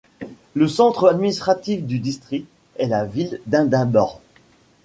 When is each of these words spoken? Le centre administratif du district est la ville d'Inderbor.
Le 0.55 0.67
centre 0.67 1.07
administratif 1.11 1.83
du 1.85 1.99
district 1.99 2.47
est 2.77 2.87
la 2.87 3.05
ville 3.05 3.39
d'Inderbor. 3.45 4.19